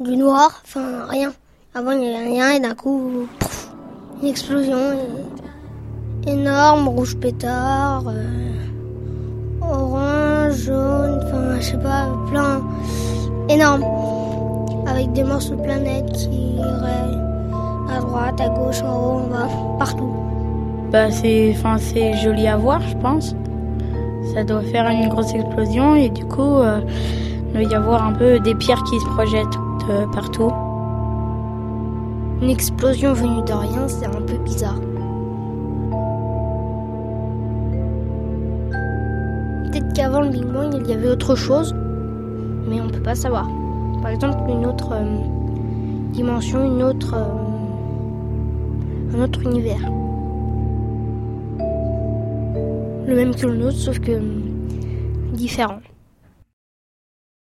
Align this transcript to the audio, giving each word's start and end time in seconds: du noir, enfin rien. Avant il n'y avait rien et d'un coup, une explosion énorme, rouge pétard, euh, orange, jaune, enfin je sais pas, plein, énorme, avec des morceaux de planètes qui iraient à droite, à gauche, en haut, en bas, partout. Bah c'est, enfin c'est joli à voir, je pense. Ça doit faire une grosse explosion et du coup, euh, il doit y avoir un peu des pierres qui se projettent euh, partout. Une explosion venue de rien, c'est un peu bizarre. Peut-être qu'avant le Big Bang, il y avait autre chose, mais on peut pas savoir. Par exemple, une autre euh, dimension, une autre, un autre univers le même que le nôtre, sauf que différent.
du 0.00 0.16
noir, 0.16 0.62
enfin 0.64 1.04
rien. 1.08 1.30
Avant 1.74 1.90
il 1.92 2.00
n'y 2.00 2.08
avait 2.08 2.24
rien 2.24 2.50
et 2.52 2.60
d'un 2.60 2.74
coup, 2.74 3.28
une 4.22 4.28
explosion 4.28 4.78
énorme, 6.26 6.88
rouge 6.88 7.16
pétard, 7.18 8.04
euh, 8.08 8.52
orange, 9.60 10.54
jaune, 10.54 11.20
enfin 11.22 11.60
je 11.60 11.62
sais 11.62 11.78
pas, 11.78 12.08
plein, 12.30 12.62
énorme, 13.50 13.84
avec 14.86 15.12
des 15.12 15.22
morceaux 15.22 15.54
de 15.54 15.62
planètes 15.62 16.10
qui 16.12 16.54
iraient 16.54 17.94
à 17.94 18.00
droite, 18.00 18.40
à 18.40 18.48
gauche, 18.48 18.82
en 18.82 18.96
haut, 18.96 19.18
en 19.18 19.26
bas, 19.28 19.48
partout. 19.78 20.12
Bah 20.90 21.10
c'est, 21.10 21.54
enfin 21.54 21.76
c'est 21.78 22.14
joli 22.14 22.48
à 22.48 22.56
voir, 22.56 22.80
je 22.80 22.96
pense. 22.96 23.34
Ça 24.32 24.44
doit 24.44 24.62
faire 24.62 24.88
une 24.88 25.10
grosse 25.10 25.34
explosion 25.34 25.94
et 25.94 26.08
du 26.08 26.24
coup, 26.24 26.56
euh, 26.58 26.80
il 27.48 27.60
doit 27.60 27.70
y 27.70 27.74
avoir 27.74 28.02
un 28.06 28.12
peu 28.12 28.40
des 28.40 28.54
pierres 28.54 28.82
qui 28.84 28.98
se 28.98 29.06
projettent 29.06 29.58
euh, 29.88 30.06
partout. 30.06 30.50
Une 32.42 32.50
explosion 32.50 33.12
venue 33.12 33.42
de 33.42 33.52
rien, 33.52 33.88
c'est 33.88 34.06
un 34.06 34.22
peu 34.22 34.36
bizarre. 34.38 34.80
Peut-être 39.64 39.92
qu'avant 39.94 40.20
le 40.20 40.28
Big 40.30 40.44
Bang, 40.44 40.74
il 40.78 40.90
y 40.90 40.92
avait 40.92 41.08
autre 41.08 41.34
chose, 41.34 41.74
mais 42.68 42.80
on 42.80 42.88
peut 42.88 43.02
pas 43.02 43.14
savoir. 43.14 43.48
Par 44.02 44.10
exemple, 44.10 44.38
une 44.50 44.66
autre 44.66 44.92
euh, 44.92 45.04
dimension, 46.12 46.64
une 46.64 46.82
autre, 46.82 47.14
un 49.14 49.22
autre 49.22 49.42
univers 49.42 49.80
le 53.10 53.16
même 53.16 53.34
que 53.34 53.46
le 53.46 53.56
nôtre, 53.56 53.76
sauf 53.76 53.98
que 53.98 54.20
différent. 55.32 55.80